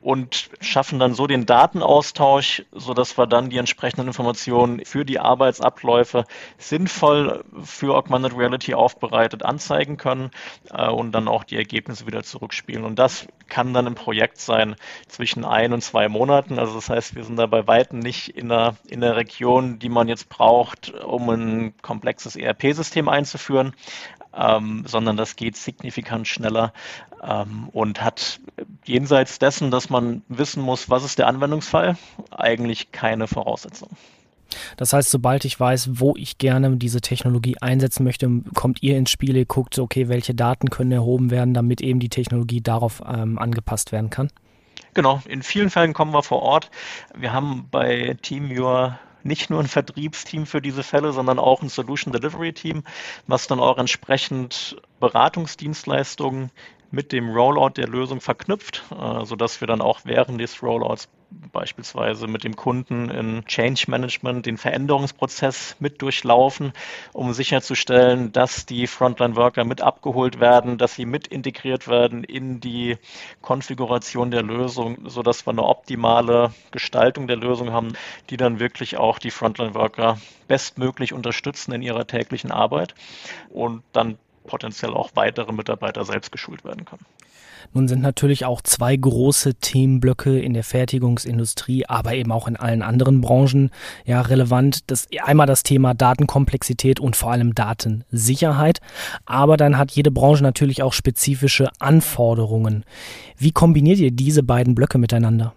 und 0.00 0.50
schaffen 0.60 0.98
dann 0.98 1.14
so 1.14 1.26
den 1.26 1.46
Datenaustausch, 1.46 2.64
sodass 2.72 3.18
wir 3.18 3.26
dann 3.26 3.50
die 3.50 3.58
entsprechenden 3.58 4.06
Informationen 4.06 4.84
für 4.84 5.04
die 5.04 5.18
Arbeitsabläufe 5.50 6.24
sinnvoll 6.58 7.44
für 7.62 7.96
Augmented 7.96 8.36
Reality 8.36 8.74
aufbereitet 8.74 9.44
anzeigen 9.44 9.96
können 9.96 10.30
äh, 10.70 10.88
und 10.88 11.12
dann 11.12 11.26
auch 11.26 11.44
die 11.44 11.56
Ergebnisse 11.56 12.06
wieder 12.06 12.22
zurückspielen. 12.22 12.84
Und 12.84 12.98
das 12.98 13.26
kann 13.48 13.74
dann 13.74 13.86
ein 13.86 13.94
Projekt 13.94 14.38
sein 14.38 14.76
zwischen 15.08 15.44
ein 15.44 15.72
und 15.72 15.82
zwei 15.82 16.08
Monaten. 16.08 16.58
Also 16.58 16.74
das 16.74 16.88
heißt, 16.88 17.16
wir 17.16 17.24
sind 17.24 17.36
da 17.36 17.46
bei 17.46 17.66
weitem 17.66 17.98
nicht 17.98 18.28
in 18.28 18.48
der, 18.48 18.76
in 18.86 19.00
der 19.00 19.16
Region, 19.16 19.78
die 19.80 19.88
man 19.88 20.06
jetzt 20.06 20.28
braucht, 20.28 20.92
um 20.94 21.28
ein 21.30 21.74
komplexes 21.82 22.36
ERP-System 22.36 23.08
einzuführen, 23.08 23.74
ähm, 24.32 24.84
sondern 24.86 25.16
das 25.16 25.34
geht 25.34 25.56
signifikant 25.56 26.28
schneller 26.28 26.72
ähm, 27.22 27.68
und 27.72 28.04
hat 28.04 28.40
jenseits 28.84 29.40
dessen, 29.40 29.72
dass 29.72 29.90
man 29.90 30.22
wissen 30.28 30.62
muss, 30.62 30.88
was 30.88 31.04
ist 31.04 31.18
der 31.18 31.26
Anwendungsfall, 31.26 31.96
eigentlich 32.30 32.92
keine 32.92 33.26
Voraussetzung. 33.26 33.90
Das 34.76 34.92
heißt, 34.92 35.10
sobald 35.10 35.44
ich 35.44 35.58
weiß, 35.58 35.90
wo 36.00 36.14
ich 36.16 36.38
gerne 36.38 36.76
diese 36.76 37.00
Technologie 37.00 37.56
einsetzen 37.60 38.04
möchte, 38.04 38.28
kommt 38.54 38.82
ihr 38.82 38.96
ins 38.96 39.10
Spiel, 39.10 39.36
ihr 39.36 39.46
guckt, 39.46 39.78
okay, 39.78 40.08
welche 40.08 40.34
Daten 40.34 40.70
können 40.70 40.92
erhoben 40.92 41.30
werden, 41.30 41.54
damit 41.54 41.80
eben 41.80 42.00
die 42.00 42.08
Technologie 42.08 42.60
darauf 42.60 43.02
ähm, 43.06 43.38
angepasst 43.38 43.92
werden 43.92 44.10
kann? 44.10 44.30
Genau, 44.94 45.22
in 45.28 45.42
vielen 45.42 45.70
Fällen 45.70 45.92
kommen 45.92 46.12
wir 46.12 46.22
vor 46.22 46.42
Ort. 46.42 46.70
Wir 47.16 47.32
haben 47.32 47.68
bei 47.70 48.16
TeamViewer 48.22 48.98
nicht 49.22 49.50
nur 49.50 49.60
ein 49.60 49.68
Vertriebsteam 49.68 50.46
für 50.46 50.60
diese 50.60 50.82
Fälle, 50.82 51.12
sondern 51.12 51.38
auch 51.38 51.62
ein 51.62 51.68
Solution 51.68 52.12
Delivery 52.12 52.52
Team, 52.52 52.82
was 53.26 53.46
dann 53.46 53.60
auch 53.60 53.78
entsprechend 53.78 54.76
Beratungsdienstleistungen 54.98 56.50
mit 56.90 57.12
dem 57.12 57.30
Rollout 57.30 57.74
der 57.76 57.86
Lösung 57.86 58.20
verknüpft, 58.20 58.84
äh, 58.90 59.24
sodass 59.24 59.60
wir 59.60 59.68
dann 59.68 59.80
auch 59.80 60.00
während 60.04 60.40
des 60.40 60.62
Rollouts 60.62 61.08
beispielsweise 61.52 62.26
mit 62.26 62.44
dem 62.44 62.56
Kunden 62.56 63.10
in 63.10 63.44
Change 63.46 63.84
Management 63.88 64.46
den 64.46 64.56
Veränderungsprozess 64.56 65.76
mit 65.78 66.02
durchlaufen, 66.02 66.72
um 67.12 67.32
sicherzustellen, 67.32 68.32
dass 68.32 68.66
die 68.66 68.86
Frontline 68.86 69.36
Worker 69.36 69.64
mit 69.64 69.80
abgeholt 69.80 70.40
werden, 70.40 70.78
dass 70.78 70.94
sie 70.94 71.06
mit 71.06 71.26
integriert 71.26 71.88
werden 71.88 72.24
in 72.24 72.60
die 72.60 72.96
Konfiguration 73.42 74.30
der 74.30 74.42
Lösung, 74.42 74.98
sodass 75.08 75.46
wir 75.46 75.52
eine 75.52 75.64
optimale 75.64 76.52
Gestaltung 76.70 77.26
der 77.26 77.36
Lösung 77.36 77.72
haben, 77.72 77.92
die 78.30 78.36
dann 78.36 78.60
wirklich 78.60 78.96
auch 78.96 79.18
die 79.18 79.30
Frontline 79.30 79.74
Worker 79.74 80.18
bestmöglich 80.48 81.12
unterstützen 81.12 81.72
in 81.72 81.82
ihrer 81.82 82.06
täglichen 82.06 82.50
Arbeit. 82.50 82.94
Und 83.50 83.82
dann 83.92 84.18
potenziell 84.46 84.92
auch 84.92 85.10
weitere 85.14 85.52
Mitarbeiter 85.52 86.04
selbst 86.04 86.32
geschult 86.32 86.64
werden 86.64 86.84
können. 86.84 87.04
Nun 87.72 87.86
sind 87.86 88.02
natürlich 88.02 88.44
auch 88.44 88.62
zwei 88.62 88.96
große 88.96 89.54
Themenblöcke 89.54 90.40
in 90.40 90.54
der 90.54 90.64
Fertigungsindustrie, 90.64 91.86
aber 91.86 92.14
eben 92.14 92.32
auch 92.32 92.48
in 92.48 92.56
allen 92.56 92.82
anderen 92.82 93.20
Branchen 93.20 93.70
ja 94.04 94.20
relevant. 94.22 94.90
Das 94.90 95.08
einmal 95.22 95.46
das 95.46 95.62
Thema 95.62 95.94
Datenkomplexität 95.94 96.98
und 96.98 97.14
vor 97.14 97.30
allem 97.30 97.54
Datensicherheit, 97.54 98.80
aber 99.24 99.56
dann 99.56 99.78
hat 99.78 99.92
jede 99.92 100.10
Branche 100.10 100.42
natürlich 100.42 100.82
auch 100.82 100.92
spezifische 100.92 101.70
Anforderungen. 101.78 102.84
Wie 103.36 103.52
kombiniert 103.52 103.98
ihr 103.98 104.10
diese 104.10 104.42
beiden 104.42 104.74
Blöcke 104.74 104.98
miteinander? 104.98 105.54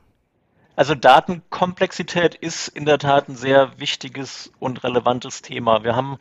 Also 0.75 0.95
Datenkomplexität 0.95 2.33
ist 2.33 2.67
in 2.67 2.85
der 2.85 2.97
Tat 2.97 3.29
ein 3.29 3.35
sehr 3.35 3.79
wichtiges 3.79 4.51
und 4.57 4.83
relevantes 4.83 5.43
Thema. 5.43 5.83
Wir 5.83 5.95
haben 5.95 6.17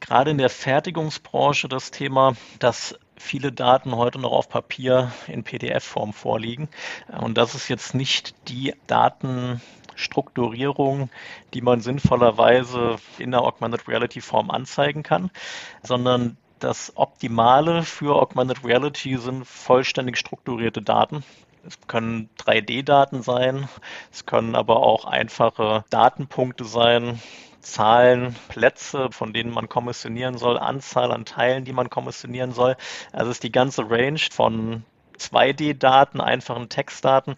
gerade 0.00 0.32
in 0.32 0.38
der 0.38 0.50
Fertigungsbranche 0.50 1.68
das 1.68 1.92
Thema, 1.92 2.34
dass 2.58 2.98
viele 3.16 3.52
Daten 3.52 3.94
heute 3.94 4.18
noch 4.18 4.32
auf 4.32 4.48
Papier 4.48 5.12
in 5.28 5.44
PDF-Form 5.44 6.12
vorliegen. 6.12 6.68
Und 7.16 7.38
das 7.38 7.54
ist 7.54 7.68
jetzt 7.68 7.94
nicht 7.94 8.34
die 8.48 8.74
Datenstrukturierung, 8.88 11.08
die 11.54 11.60
man 11.60 11.80
sinnvollerweise 11.80 12.96
in 13.18 13.30
der 13.30 13.42
Augmented 13.42 13.86
Reality 13.86 14.20
Form 14.20 14.50
anzeigen 14.50 15.04
kann, 15.04 15.30
sondern 15.84 16.36
das 16.58 16.96
Optimale 16.96 17.84
für 17.84 18.16
Augmented 18.16 18.64
Reality 18.64 19.16
sind 19.16 19.46
vollständig 19.46 20.18
strukturierte 20.18 20.82
Daten, 20.82 21.22
es 21.66 21.78
können 21.86 22.28
3D-Daten 22.38 23.22
sein, 23.22 23.68
es 24.12 24.26
können 24.26 24.54
aber 24.54 24.76
auch 24.76 25.04
einfache 25.04 25.84
Datenpunkte 25.90 26.64
sein, 26.64 27.20
Zahlen, 27.60 28.34
Plätze, 28.48 29.08
von 29.12 29.32
denen 29.32 29.52
man 29.52 29.68
kommissionieren 29.68 30.36
soll, 30.36 30.58
Anzahl 30.58 31.12
an 31.12 31.24
Teilen, 31.24 31.64
die 31.64 31.72
man 31.72 31.90
kommissionieren 31.90 32.52
soll. 32.52 32.76
Also 33.12 33.30
ist 33.30 33.44
die 33.44 33.52
ganze 33.52 33.88
Range 33.88 34.18
von 34.32 34.84
2D-Daten, 35.18 36.20
einfachen 36.20 36.68
Textdaten, 36.68 37.36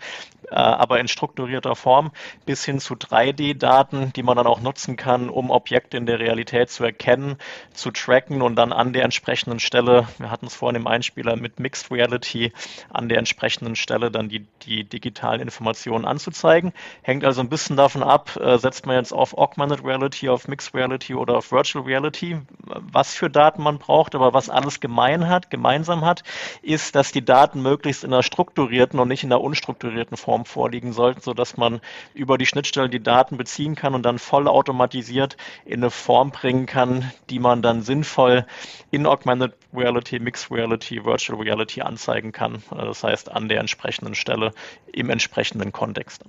äh, 0.50 0.54
aber 0.54 1.00
in 1.00 1.08
strukturierter 1.08 1.74
Form, 1.74 2.12
bis 2.46 2.64
hin 2.64 2.78
zu 2.78 2.94
3D-Daten, 2.94 4.12
die 4.12 4.22
man 4.22 4.36
dann 4.36 4.46
auch 4.46 4.60
nutzen 4.60 4.96
kann, 4.96 5.28
um 5.28 5.50
Objekte 5.50 5.96
in 5.96 6.06
der 6.06 6.20
Realität 6.20 6.70
zu 6.70 6.84
erkennen, 6.84 7.36
zu 7.72 7.90
tracken 7.90 8.42
und 8.42 8.56
dann 8.56 8.72
an 8.72 8.92
der 8.92 9.04
entsprechenden 9.04 9.58
Stelle, 9.58 10.06
wir 10.18 10.30
hatten 10.30 10.46
es 10.46 10.54
vorhin 10.54 10.80
im 10.80 10.86
Einspieler 10.86 11.36
mit 11.36 11.60
Mixed 11.60 11.90
Reality, 11.90 12.52
an 12.90 13.08
der 13.08 13.18
entsprechenden 13.18 13.76
Stelle 13.76 14.10
dann 14.10 14.28
die, 14.28 14.46
die 14.62 14.84
digitalen 14.84 15.40
Informationen 15.40 16.04
anzuzeigen. 16.04 16.72
Hängt 17.02 17.24
also 17.24 17.40
ein 17.40 17.48
bisschen 17.48 17.76
davon 17.76 18.02
ab, 18.02 18.36
äh, 18.36 18.58
setzt 18.58 18.86
man 18.86 18.96
jetzt 18.96 19.12
auf 19.12 19.36
Augmented 19.36 19.84
Reality, 19.84 20.28
auf 20.28 20.48
Mixed 20.48 20.74
Reality 20.74 21.14
oder 21.14 21.38
auf 21.38 21.52
Virtual 21.52 21.84
Reality, 21.84 22.38
was 22.64 23.14
für 23.14 23.30
Daten 23.30 23.62
man 23.62 23.78
braucht, 23.78 24.14
aber 24.14 24.34
was 24.34 24.48
alles 24.50 24.80
gemein 24.80 25.28
hat, 25.28 25.50
gemeinsam 25.50 26.04
hat, 26.04 26.22
ist, 26.62 26.94
dass 26.94 27.12
die 27.12 27.24
Daten 27.24 27.62
möglichst 27.64 28.04
in 28.04 28.12
einer 28.12 28.22
strukturierten 28.22 29.00
und 29.00 29.08
nicht 29.08 29.24
in 29.24 29.32
einer 29.32 29.40
unstrukturierten 29.40 30.16
Form 30.16 30.44
vorliegen 30.44 30.92
sollten, 30.92 31.20
sodass 31.20 31.56
man 31.56 31.80
über 32.14 32.38
die 32.38 32.46
Schnittstelle 32.46 32.88
die 32.88 33.02
Daten 33.02 33.36
beziehen 33.36 33.74
kann 33.74 33.94
und 33.96 34.04
dann 34.04 34.20
voll 34.20 34.46
automatisiert 34.46 35.36
in 35.64 35.80
eine 35.80 35.90
Form 35.90 36.30
bringen 36.30 36.66
kann, 36.66 37.10
die 37.30 37.40
man 37.40 37.62
dann 37.62 37.82
sinnvoll 37.82 38.46
in 38.92 39.06
Augmented 39.06 39.54
Reality, 39.74 40.20
Mixed 40.20 40.52
Reality, 40.52 41.04
Virtual 41.04 41.40
Reality 41.40 41.80
anzeigen 41.80 42.30
kann. 42.30 42.62
Das 42.70 43.02
heißt, 43.02 43.32
an 43.32 43.48
der 43.48 43.60
entsprechenden 43.60 44.14
Stelle 44.14 44.52
im 44.92 45.10
entsprechenden 45.10 45.72
Kontext. 45.72 46.22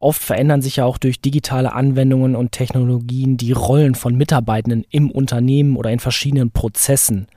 Oft 0.00 0.22
verändern 0.22 0.62
sich 0.62 0.76
ja 0.76 0.86
auch 0.86 0.98
durch 0.98 1.20
digitale 1.20 1.72
Anwendungen 1.72 2.34
und 2.34 2.52
Technologien 2.52 3.36
die 3.36 3.52
Rollen 3.52 3.94
von 3.94 4.16
Mitarbeitenden 4.16 4.84
im 4.90 5.10
Unternehmen 5.10 5.76
oder 5.76 5.90
in 5.90 6.00
verschiedenen 6.00 6.50
Prozessen 6.50 7.28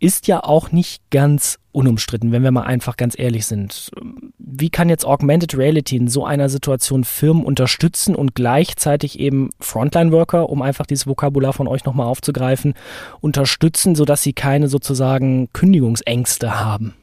ist 0.00 0.28
ja 0.28 0.44
auch 0.44 0.70
nicht 0.70 1.10
ganz 1.10 1.58
unumstritten, 1.72 2.30
wenn 2.30 2.42
wir 2.42 2.50
mal 2.50 2.62
einfach 2.62 2.96
ganz 2.96 3.18
ehrlich 3.18 3.46
sind. 3.46 3.90
Wie 4.38 4.70
kann 4.70 4.88
jetzt 4.88 5.04
Augmented 5.04 5.56
Reality 5.56 5.96
in 5.96 6.08
so 6.08 6.24
einer 6.24 6.48
Situation 6.48 7.04
Firmen 7.04 7.44
unterstützen 7.44 8.14
und 8.14 8.34
gleichzeitig 8.34 9.18
eben 9.18 9.50
Frontline-Worker, 9.60 10.48
um 10.48 10.62
einfach 10.62 10.86
dieses 10.86 11.06
Vokabular 11.06 11.52
von 11.52 11.66
euch 11.68 11.84
nochmal 11.84 12.06
aufzugreifen, 12.06 12.74
unterstützen, 13.20 13.94
sodass 13.94 14.22
sie 14.22 14.32
keine 14.32 14.68
sozusagen 14.68 15.48
Kündigungsängste 15.52 16.60
haben? 16.60 16.94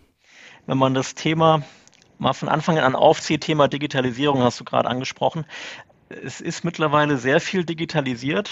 Wenn 0.65 0.77
man 0.77 0.94
das 0.94 1.15
Thema 1.15 1.63
mal 2.17 2.34
von 2.34 2.50
Anfang 2.50 2.77
an 2.79 2.95
aufzieht, 2.95 3.41
Thema 3.41 3.67
Digitalisierung 3.67 4.43
hast 4.43 4.60
du 4.60 4.63
gerade 4.63 4.89
angesprochen. 4.89 5.45
Es 6.10 6.41
ist 6.41 6.63
mittlerweile 6.63 7.17
sehr 7.17 7.39
viel 7.39 7.63
digitalisiert 7.63 8.51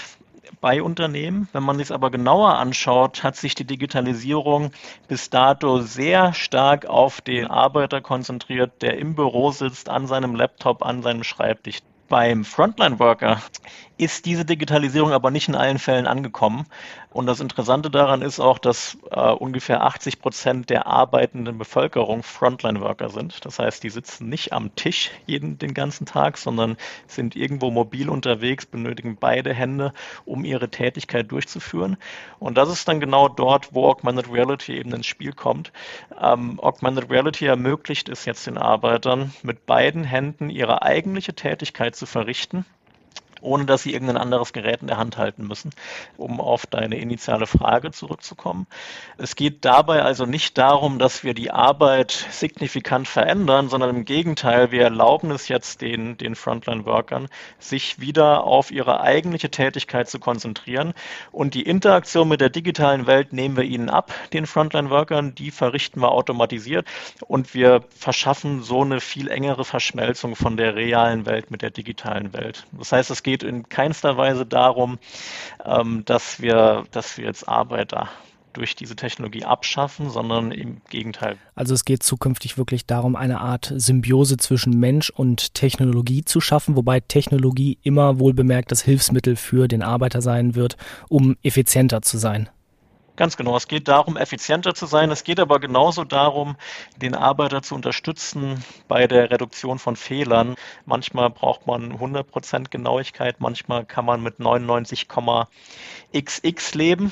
bei 0.61 0.81
Unternehmen. 0.81 1.47
Wenn 1.51 1.63
man 1.63 1.77
sich 1.77 1.91
aber 1.91 2.11
genauer 2.11 2.55
anschaut, 2.57 3.23
hat 3.23 3.35
sich 3.35 3.55
die 3.55 3.65
Digitalisierung 3.65 4.71
bis 5.07 5.29
dato 5.29 5.81
sehr 5.81 6.33
stark 6.33 6.85
auf 6.85 7.21
den 7.21 7.47
Arbeiter 7.47 8.01
konzentriert, 8.01 8.81
der 8.81 8.97
im 8.97 9.15
Büro 9.15 9.51
sitzt, 9.51 9.89
an 9.89 10.07
seinem 10.07 10.35
Laptop, 10.35 10.83
an 10.83 11.01
seinem 11.01 11.23
Schreibtisch 11.23 11.79
Beim 12.09 12.43
Frontline 12.43 12.99
Worker 12.99 13.41
ist 13.97 14.25
diese 14.25 14.43
Digitalisierung 14.43 15.11
aber 15.11 15.29
nicht 15.29 15.47
in 15.47 15.55
allen 15.55 15.77
Fällen 15.77 16.07
angekommen. 16.07 16.65
Und 17.11 17.27
das 17.27 17.39
Interessante 17.39 17.91
daran 17.91 18.23
ist 18.23 18.39
auch, 18.39 18.57
dass 18.57 18.97
äh, 19.11 19.19
ungefähr 19.19 19.83
80 19.83 20.19
Prozent 20.19 20.69
der 20.71 20.87
arbeitenden 20.87 21.59
Bevölkerung 21.59 22.23
Frontline-Worker 22.23 23.09
sind. 23.09 23.45
Das 23.45 23.59
heißt, 23.59 23.83
die 23.83 23.91
sitzen 23.91 24.29
nicht 24.29 24.51
am 24.51 24.73
Tisch 24.75 25.11
jeden, 25.27 25.59
den 25.59 25.75
ganzen 25.75 26.07
Tag, 26.07 26.39
sondern 26.39 26.75
sind 27.05 27.35
irgendwo 27.35 27.69
mobil 27.69 28.09
unterwegs, 28.09 28.65
benötigen 28.65 29.17
beide 29.19 29.53
Hände, 29.53 29.93
um 30.25 30.43
ihre 30.43 30.69
Tätigkeit 30.69 31.31
durchzuführen. 31.31 31.97
Und 32.39 32.57
das 32.57 32.69
ist 32.69 32.87
dann 32.87 32.99
genau 32.99 33.29
dort, 33.29 33.75
wo 33.75 33.87
Augmented 33.87 34.31
Reality 34.31 34.75
eben 34.75 34.91
ins 34.91 35.05
Spiel 35.05 35.33
kommt. 35.33 35.71
Ähm, 36.19 36.59
Augmented 36.59 37.11
Reality 37.11 37.45
ermöglicht 37.45 38.09
es 38.09 38.25
jetzt 38.25 38.47
den 38.47 38.57
Arbeitern, 38.57 39.33
mit 39.43 39.67
beiden 39.67 40.03
Händen 40.03 40.49
ihre 40.49 40.81
eigentliche 40.81 41.35
Tätigkeit 41.35 41.95
zu 41.95 42.07
verrichten 42.07 42.65
ohne 43.43 43.65
dass 43.65 43.83
sie 43.83 43.93
irgendein 43.93 44.17
anderes 44.17 44.53
Gerät 44.53 44.81
in 44.81 44.87
der 44.87 44.97
Hand 44.97 45.17
halten 45.17 45.47
müssen, 45.47 45.71
um 46.17 46.39
auf 46.39 46.65
deine 46.65 46.97
initiale 46.97 47.45
Frage 47.45 47.91
zurückzukommen. 47.91 48.67
Es 49.17 49.35
geht 49.35 49.65
dabei 49.65 50.01
also 50.01 50.25
nicht 50.25 50.57
darum, 50.57 50.99
dass 50.99 51.23
wir 51.23 51.33
die 51.33 51.51
Arbeit 51.51 52.11
signifikant 52.11 53.07
verändern, 53.07 53.69
sondern 53.69 53.95
im 53.95 54.05
Gegenteil, 54.05 54.71
wir 54.71 54.83
erlauben 54.83 55.31
es 55.31 55.47
jetzt 55.47 55.81
den, 55.81 56.17
den 56.17 56.35
Frontline-Workern, 56.35 57.27
sich 57.59 57.99
wieder 57.99 58.43
auf 58.43 58.71
ihre 58.71 59.01
eigentliche 59.01 59.51
Tätigkeit 59.51 60.09
zu 60.09 60.19
konzentrieren. 60.19 60.93
Und 61.31 61.53
die 61.53 61.63
Interaktion 61.63 62.27
mit 62.27 62.41
der 62.41 62.49
digitalen 62.49 63.07
Welt 63.07 63.33
nehmen 63.33 63.57
wir 63.57 63.63
ihnen 63.63 63.89
ab, 63.89 64.13
den 64.31 64.45
Frontline-Workern, 64.45 65.35
die 65.35 65.51
verrichten 65.51 66.01
wir 66.01 66.11
automatisiert 66.11 66.87
und 67.27 67.53
wir 67.53 67.83
verschaffen 67.89 68.63
so 68.63 68.81
eine 68.81 68.99
viel 68.99 69.29
engere 69.29 69.65
Verschmelzung 69.65 70.35
von 70.35 70.57
der 70.57 70.75
realen 70.75 71.25
Welt 71.25 71.51
mit 71.51 71.61
der 71.61 71.71
digitalen 71.71 72.33
Welt. 72.33 72.65
Das 72.71 72.91
heißt, 72.91 73.11
es 73.11 73.23
geht 73.23 73.32
geht 73.33 73.41
in 73.41 73.67
keinster 73.67 74.15
Weise 74.15 74.45
darum, 74.45 74.99
ähm, 75.65 76.03
dass, 76.05 76.39
wir, 76.39 76.83
dass 76.91 77.17
wir 77.17 77.25
jetzt 77.25 77.49
Arbeiter 77.49 78.09
durch 78.53 78.75
diese 78.75 78.95
Technologie 78.95 79.43
abschaffen, 79.43 80.11
sondern 80.11 80.51
im 80.51 80.81
Gegenteil. 80.91 81.37
Also 81.55 81.73
es 81.73 81.83
geht 81.83 82.03
zukünftig 82.03 82.59
wirklich 82.59 82.85
darum, 82.85 83.15
eine 83.15 83.41
Art 83.41 83.73
Symbiose 83.75 84.37
zwischen 84.37 84.79
Mensch 84.79 85.09
und 85.09 85.55
Technologie 85.55 86.23
zu 86.23 86.39
schaffen, 86.41 86.75
wobei 86.75 86.99
Technologie 86.99 87.79
immer 87.81 88.19
wohl 88.19 88.35
bemerkt 88.35 88.71
das 88.71 88.83
Hilfsmittel 88.83 89.35
für 89.35 89.67
den 89.67 89.81
Arbeiter 89.81 90.21
sein 90.21 90.53
wird, 90.53 90.77
um 91.09 91.35
effizienter 91.41 92.03
zu 92.03 92.19
sein. 92.19 92.49
Ganz 93.15 93.37
genau. 93.37 93.55
Es 93.55 93.67
geht 93.67 93.87
darum, 93.87 94.17
effizienter 94.17 94.73
zu 94.73 94.87
sein. 94.87 95.11
Es 95.11 95.23
geht 95.23 95.39
aber 95.39 95.59
genauso 95.59 96.03
darum, 96.03 96.55
den 96.97 97.13
Arbeiter 97.13 97.61
zu 97.61 97.75
unterstützen 97.75 98.65
bei 98.87 99.05
der 99.05 99.29
Reduktion 99.29 99.77
von 99.77 99.95
Fehlern. 99.95 100.55
Manchmal 100.85 101.29
braucht 101.29 101.67
man 101.67 101.93
100% 101.93 102.71
Genauigkeit, 102.71 103.39
manchmal 103.39 103.85
kann 103.85 104.05
man 104.05 104.23
mit 104.23 104.39
99,xx 104.39 106.73
leben 106.73 107.11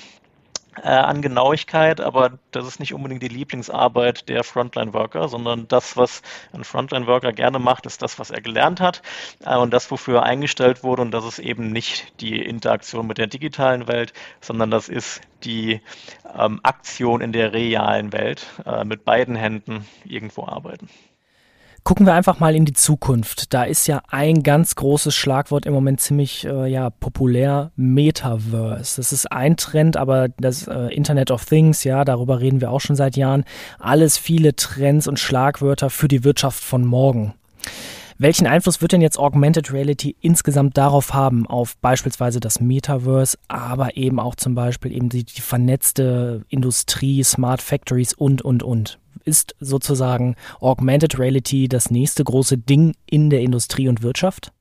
äh, 0.77 0.87
an 0.87 1.21
Genauigkeit, 1.21 1.99
aber 1.99 2.39
das 2.51 2.67
ist 2.67 2.79
nicht 2.79 2.93
unbedingt 2.93 3.21
die 3.23 3.27
Lieblingsarbeit 3.27 4.29
der 4.29 4.43
Frontline-Worker, 4.43 5.27
sondern 5.27 5.67
das, 5.67 5.97
was 5.97 6.21
ein 6.53 6.63
Frontline-Worker 6.63 7.33
gerne 7.33 7.59
macht, 7.59 7.85
ist 7.85 8.01
das, 8.01 8.19
was 8.19 8.31
er 8.31 8.41
gelernt 8.41 8.79
hat 8.79 9.01
äh, 9.45 9.57
und 9.57 9.73
das, 9.73 9.91
wofür 9.91 10.19
er 10.19 10.23
eingestellt 10.23 10.83
wurde 10.83 11.01
und 11.01 11.11
das 11.11 11.25
ist 11.25 11.39
eben 11.39 11.71
nicht 11.71 12.19
die 12.21 12.41
Interaktion 12.41 13.07
mit 13.07 13.17
der 13.17 13.27
digitalen 13.27 13.87
Welt, 13.87 14.13
sondern 14.39 14.71
das 14.71 14.89
ist 14.89 15.21
die 15.43 15.81
ähm, 16.37 16.59
Aktion 16.63 17.21
in 17.21 17.33
der 17.33 17.53
realen 17.53 18.13
Welt, 18.13 18.47
äh, 18.65 18.85
mit 18.85 19.03
beiden 19.05 19.35
Händen 19.35 19.87
irgendwo 20.05 20.45
arbeiten. 20.45 20.89
Gucken 21.83 22.05
wir 22.05 22.13
einfach 22.13 22.39
mal 22.39 22.55
in 22.55 22.65
die 22.65 22.73
Zukunft. 22.73 23.53
Da 23.53 23.63
ist 23.63 23.87
ja 23.87 24.03
ein 24.07 24.43
ganz 24.43 24.75
großes 24.75 25.15
Schlagwort 25.15 25.65
im 25.65 25.73
Moment 25.73 25.99
ziemlich 25.99 26.45
äh, 26.45 26.67
ja, 26.67 26.91
populär, 26.91 27.71
Metaverse. 27.75 28.97
Das 28.97 29.11
ist 29.11 29.31
ein 29.31 29.57
Trend, 29.57 29.97
aber 29.97 30.29
das 30.29 30.67
äh, 30.67 30.93
Internet 30.93 31.31
of 31.31 31.43
Things, 31.43 31.83
ja, 31.83 32.05
darüber 32.05 32.39
reden 32.39 32.61
wir 32.61 32.69
auch 32.69 32.81
schon 32.81 32.95
seit 32.95 33.17
Jahren. 33.17 33.45
Alles 33.79 34.19
viele 34.19 34.55
Trends 34.55 35.07
und 35.07 35.17
Schlagwörter 35.17 35.89
für 35.89 36.07
die 36.07 36.23
Wirtschaft 36.23 36.63
von 36.63 36.85
morgen. 36.85 37.33
Welchen 38.19 38.45
Einfluss 38.45 38.83
wird 38.83 38.91
denn 38.91 39.01
jetzt 39.01 39.17
Augmented 39.17 39.73
Reality 39.73 40.15
insgesamt 40.21 40.77
darauf 40.77 41.15
haben, 41.15 41.47
auf 41.47 41.75
beispielsweise 41.77 42.39
das 42.39 42.59
Metaverse, 42.59 43.35
aber 43.47 43.97
eben 43.97 44.19
auch 44.19 44.35
zum 44.35 44.53
Beispiel 44.53 44.91
eben 44.91 45.09
die, 45.09 45.23
die 45.23 45.41
vernetzte 45.41 46.45
Industrie, 46.47 47.23
Smart 47.23 47.63
Factories 47.63 48.13
und, 48.13 48.43
und, 48.43 48.61
und? 48.61 49.00
Ist 49.23 49.55
sozusagen 49.59 50.35
Augmented 50.59 51.19
Reality 51.19 51.67
das 51.67 51.91
nächste 51.91 52.23
große 52.23 52.57
Ding 52.57 52.95
in 53.05 53.29
der 53.29 53.41
Industrie 53.41 53.87
und 53.87 54.01
Wirtschaft? 54.01 54.51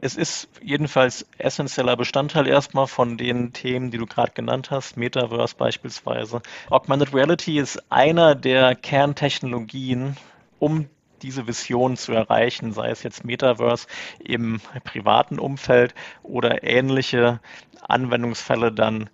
Es 0.00 0.16
ist 0.16 0.48
jedenfalls 0.60 1.26
essentieller 1.38 1.96
Bestandteil 1.96 2.46
erstmal 2.46 2.86
von 2.86 3.16
den 3.16 3.54
Themen, 3.54 3.90
die 3.90 3.96
du 3.96 4.04
gerade 4.04 4.32
genannt 4.32 4.70
hast, 4.70 4.98
Metaverse 4.98 5.56
beispielsweise. 5.56 6.42
Augmented 6.68 7.14
Reality 7.14 7.58
ist 7.58 7.82
einer 7.90 8.34
der 8.34 8.74
Kerntechnologien, 8.74 10.18
um 10.58 10.88
diese 11.22 11.46
Vision 11.46 11.96
zu 11.96 12.12
erreichen, 12.12 12.72
sei 12.74 12.90
es 12.90 13.02
jetzt 13.02 13.24
Metaverse 13.24 13.86
im 14.18 14.60
privaten 14.84 15.38
Umfeld 15.38 15.94
oder 16.22 16.62
ähnliche 16.62 17.40
Anwendungsfälle 17.80 18.72
dann 18.72 19.08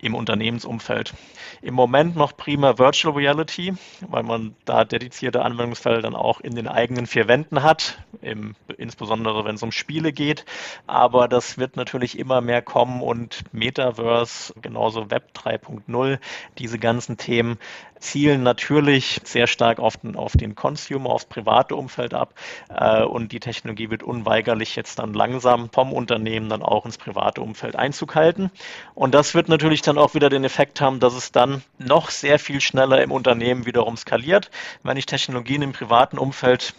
im 0.00 0.14
Unternehmensumfeld. 0.14 1.14
Im 1.62 1.74
Moment 1.74 2.16
noch 2.16 2.36
prima 2.36 2.78
Virtual 2.78 3.14
Reality, 3.14 3.74
weil 4.08 4.22
man 4.22 4.54
da 4.64 4.84
dedizierte 4.84 5.42
Anwendungsfälle 5.42 6.00
dann 6.00 6.14
auch 6.14 6.40
in 6.40 6.54
den 6.54 6.68
eigenen 6.68 7.06
vier 7.06 7.28
Wänden 7.28 7.62
hat, 7.62 7.98
im, 8.22 8.54
insbesondere 8.78 9.44
wenn 9.44 9.56
es 9.56 9.62
um 9.62 9.72
Spiele 9.72 10.12
geht. 10.12 10.44
Aber 10.86 11.28
das 11.28 11.58
wird 11.58 11.76
natürlich 11.76 12.18
immer 12.18 12.40
mehr 12.40 12.62
kommen 12.62 13.02
und 13.02 13.42
Metaverse, 13.52 14.54
genauso 14.60 15.10
Web 15.10 15.30
3.0, 15.34 16.18
diese 16.58 16.78
ganzen 16.78 17.16
Themen 17.16 17.58
zielen 18.00 18.42
natürlich 18.42 19.20
sehr 19.24 19.46
stark 19.46 19.78
auf 19.78 19.98
den, 19.98 20.16
auf 20.16 20.32
den 20.32 20.54
Consumer, 20.54 21.10
aufs 21.10 21.26
private 21.26 21.76
Umfeld 21.76 22.14
ab. 22.14 22.34
Äh, 22.68 23.04
und 23.04 23.32
die 23.32 23.40
Technologie 23.40 23.90
wird 23.90 24.02
unweigerlich 24.02 24.74
jetzt 24.74 24.98
dann 24.98 25.14
langsam 25.14 25.68
vom 25.70 25.92
Unternehmen 25.92 26.48
dann 26.48 26.62
auch 26.62 26.86
ins 26.86 26.98
private 26.98 27.40
Umfeld 27.42 27.76
Einzug 27.76 28.14
halten. 28.14 28.50
Und 28.94 29.14
das 29.14 29.34
wird 29.34 29.48
natürlich 29.48 29.82
dann 29.90 29.98
auch 29.98 30.14
wieder 30.14 30.30
den 30.30 30.44
Effekt 30.44 30.80
haben, 30.80 31.00
dass 31.00 31.14
es 31.14 31.32
dann 31.32 31.62
noch 31.78 32.10
sehr 32.10 32.38
viel 32.38 32.60
schneller 32.60 33.02
im 33.02 33.10
Unternehmen 33.10 33.66
wiederum 33.66 33.96
skaliert. 33.96 34.50
Wenn 34.82 34.96
ich 34.96 35.06
Technologien 35.06 35.62
im 35.62 35.72
privaten 35.72 36.16
Umfeld 36.16 36.74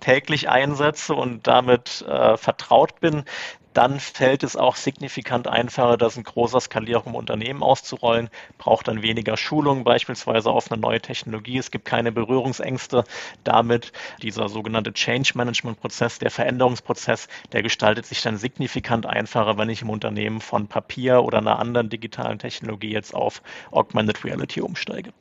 täglich 0.00 0.48
einsetze 0.48 1.14
und 1.14 1.46
damit 1.46 2.02
äh, 2.08 2.36
vertraut 2.36 3.00
bin, 3.00 3.24
dann 3.74 4.00
fällt 4.00 4.42
es 4.44 4.56
auch 4.56 4.76
signifikant 4.76 5.48
einfacher, 5.48 5.96
das 5.96 6.16
in 6.16 6.22
großer 6.22 6.60
Skalierung 6.60 7.08
im 7.08 7.14
Unternehmen 7.16 7.62
auszurollen, 7.62 8.30
braucht 8.56 8.88
dann 8.88 9.02
weniger 9.02 9.36
Schulung 9.36 9.84
beispielsweise 9.84 10.50
auf 10.50 10.70
eine 10.70 10.80
neue 10.80 11.00
Technologie. 11.00 11.58
Es 11.58 11.70
gibt 11.70 11.84
keine 11.84 12.12
Berührungsängste 12.12 13.04
damit. 13.42 13.92
Dieser 14.22 14.48
sogenannte 14.48 14.92
Change 14.92 15.32
Management 15.34 15.80
Prozess, 15.80 16.18
der 16.18 16.30
Veränderungsprozess, 16.30 17.28
der 17.52 17.62
gestaltet 17.62 18.06
sich 18.06 18.22
dann 18.22 18.38
signifikant 18.38 19.06
einfacher, 19.06 19.58
wenn 19.58 19.68
ich 19.68 19.82
im 19.82 19.90
Unternehmen 19.90 20.40
von 20.40 20.68
Papier 20.68 21.22
oder 21.22 21.38
einer 21.38 21.58
anderen 21.58 21.90
digitalen 21.90 22.38
Technologie 22.38 22.92
jetzt 22.92 23.14
auf 23.14 23.42
Augmented 23.72 24.24
Reality 24.24 24.60
umsteige. 24.60 25.12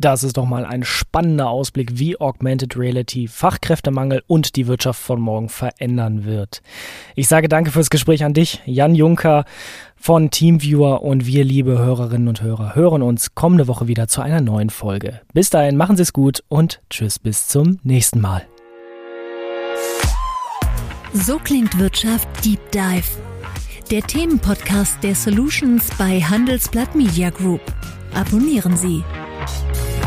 Das 0.00 0.22
ist 0.22 0.36
doch 0.36 0.46
mal 0.46 0.64
ein 0.64 0.84
spannender 0.84 1.48
Ausblick, 1.48 1.98
wie 1.98 2.20
Augmented 2.20 2.76
Reality 2.76 3.26
Fachkräftemangel 3.26 4.22
und 4.28 4.54
die 4.54 4.68
Wirtschaft 4.68 5.00
von 5.00 5.20
morgen 5.20 5.48
verändern 5.48 6.24
wird. 6.24 6.62
Ich 7.16 7.26
sage 7.26 7.48
danke 7.48 7.72
fürs 7.72 7.90
Gespräch 7.90 8.22
an 8.22 8.32
dich, 8.32 8.62
Jan 8.64 8.94
Juncker 8.94 9.44
von 9.96 10.30
Teamviewer 10.30 11.02
und 11.02 11.26
wir, 11.26 11.42
liebe 11.42 11.78
Hörerinnen 11.78 12.28
und 12.28 12.42
Hörer, 12.42 12.76
hören 12.76 13.02
uns 13.02 13.34
kommende 13.34 13.66
Woche 13.66 13.88
wieder 13.88 14.06
zu 14.06 14.20
einer 14.20 14.40
neuen 14.40 14.70
Folge. 14.70 15.20
Bis 15.32 15.50
dahin, 15.50 15.76
machen 15.76 15.96
Sie 15.96 16.02
es 16.02 16.12
gut 16.12 16.44
und 16.46 16.80
tschüss 16.90 17.18
bis 17.18 17.48
zum 17.48 17.80
nächsten 17.82 18.20
Mal. 18.20 18.46
So 21.12 21.38
klingt 21.38 21.76
Wirtschaft 21.80 22.28
Deep 22.44 22.60
Dive. 22.70 23.18
Der 23.90 24.02
Themenpodcast 24.02 25.02
der 25.02 25.16
Solutions 25.16 25.90
bei 25.98 26.20
Handelsblatt 26.20 26.94
Media 26.94 27.30
Group. 27.30 27.62
Abonnieren 28.14 28.76
Sie. 28.76 29.02
Thank 29.46 29.92
you. 29.92 29.97